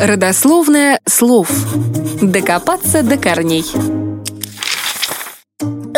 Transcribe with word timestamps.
Родословное 0.00 0.98
слов. 1.04 1.50
Докопаться 2.22 3.02
до 3.02 3.18
корней. 3.18 3.99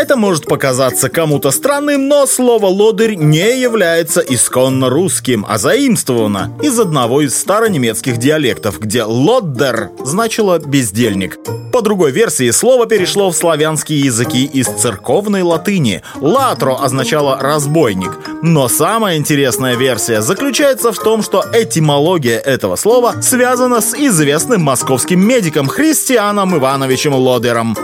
Это 0.03 0.17
может 0.17 0.47
показаться 0.47 1.09
кому-то 1.09 1.53
странным, 1.53 2.09
но 2.09 2.27
слово 2.27 2.67
«лодырь» 2.67 3.15
не 3.15 3.61
является 3.61 4.19
исконно 4.19 4.91
русским, 4.91 5.47
а 5.49 5.59
заимствовано 5.59 6.53
из 6.61 6.81
одного 6.81 7.21
из 7.21 7.39
старонемецких 7.39 8.17
диалектов, 8.17 8.81
где 8.81 9.05
«лоддер» 9.05 9.91
значило 10.01 10.59
«бездельник». 10.59 11.39
По 11.73 11.83
другой 11.83 12.11
версии, 12.11 12.51
слово 12.51 12.87
перешло 12.87 13.31
в 13.31 13.37
славянские 13.37 14.01
языки 14.01 14.45
из 14.45 14.67
церковной 14.67 15.43
латыни. 15.43 16.03
«Латро» 16.17 16.77
означало 16.83 17.39
«разбойник». 17.39 18.11
Но 18.43 18.67
самая 18.67 19.19
интересная 19.19 19.77
версия 19.77 20.21
заключается 20.21 20.91
в 20.91 20.99
том, 20.99 21.23
что 21.23 21.45
этимология 21.53 22.41
этого 22.41 22.75
слова 22.75 23.23
связана 23.23 23.81
с 23.81 23.95
известным 23.95 24.63
московским 24.63 25.25
медиком 25.25 25.69
Христианом 25.69 26.57
Ивановичем 26.57 27.15
Лодером. 27.15 27.77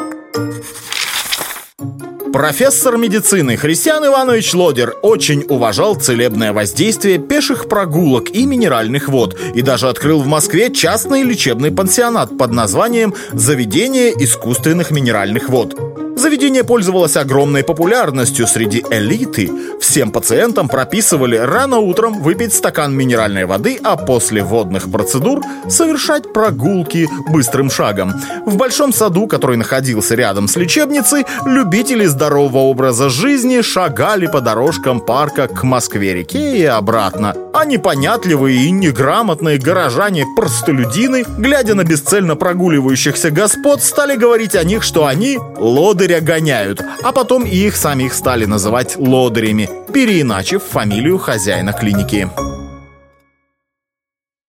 Профессор 2.32 2.98
медицины 2.98 3.56
Христиан 3.56 4.04
Иванович 4.06 4.54
Лодер 4.54 4.96
очень 5.02 5.44
уважал 5.48 5.94
целебное 5.94 6.52
воздействие 6.52 7.18
пеших 7.18 7.68
прогулок 7.68 8.30
и 8.30 8.44
минеральных 8.44 9.08
вод 9.08 9.38
и 9.54 9.62
даже 9.62 9.88
открыл 9.88 10.20
в 10.20 10.26
Москве 10.26 10.70
частный 10.70 11.22
лечебный 11.22 11.70
пансионат 11.70 12.36
под 12.36 12.52
названием 12.52 13.14
«Заведение 13.32 14.12
искусственных 14.12 14.90
минеральных 14.90 15.48
вод». 15.48 15.87
Заведение 16.18 16.64
пользовалось 16.64 17.16
огромной 17.16 17.62
популярностью 17.62 18.48
среди 18.48 18.84
элиты. 18.90 19.52
Всем 19.80 20.10
пациентам 20.10 20.68
прописывали 20.68 21.36
рано 21.36 21.78
утром 21.78 22.20
выпить 22.20 22.52
стакан 22.52 22.92
минеральной 22.92 23.44
воды, 23.44 23.78
а 23.84 23.96
после 23.96 24.42
водных 24.42 24.90
процедур 24.90 25.42
совершать 25.68 26.32
прогулки 26.32 27.08
быстрым 27.28 27.70
шагом. 27.70 28.14
В 28.44 28.56
большом 28.56 28.92
саду, 28.92 29.28
который 29.28 29.56
находился 29.56 30.16
рядом 30.16 30.48
с 30.48 30.56
лечебницей, 30.56 31.24
любители 31.46 32.06
здорового 32.06 32.64
образа 32.64 33.10
жизни 33.10 33.60
шагали 33.60 34.26
по 34.26 34.40
дорожкам 34.40 35.00
парка 35.00 35.46
к 35.46 35.62
Москве-реке 35.62 36.58
и 36.58 36.64
обратно. 36.64 37.47
А 37.58 37.64
непонятливые 37.64 38.66
и 38.66 38.70
неграмотные 38.70 39.58
горожане-простолюдины, 39.58 41.24
глядя 41.38 41.74
на 41.74 41.82
бесцельно 41.82 42.36
прогуливающихся 42.36 43.32
господ, 43.32 43.82
стали 43.82 44.14
говорить 44.14 44.54
о 44.54 44.62
них, 44.62 44.84
что 44.84 45.06
они 45.06 45.40
лодыря 45.56 46.20
гоняют, 46.20 46.80
а 47.02 47.10
потом 47.10 47.44
и 47.44 47.56
их 47.56 47.74
самих 47.74 48.14
стали 48.14 48.44
называть 48.44 48.94
лодырями, 48.96 49.68
переиначив 49.92 50.62
фамилию 50.62 51.18
хозяина 51.18 51.72
клиники. 51.72 52.30